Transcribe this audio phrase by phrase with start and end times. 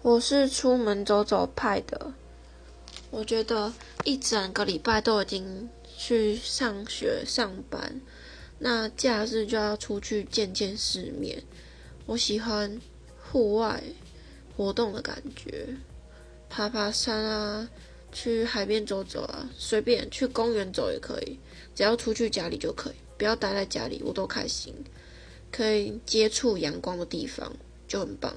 [0.00, 2.12] 我是出门走走派的。
[3.10, 3.72] 我觉得
[4.04, 8.00] 一整个礼拜都已经去上学上班
[8.60, 11.42] 那假日就要出去见见世面。
[12.06, 12.80] 我喜欢
[13.20, 13.82] 户外
[14.56, 15.66] 活动的感觉
[16.48, 17.68] 爬爬山啊
[18.12, 21.38] 去海边走走啊随便去公园走也可以
[21.74, 24.72] 只要出去家里就可以不要待在家里我都开心
[25.50, 27.52] 可以接触阳光的地方
[27.88, 28.32] 就很棒。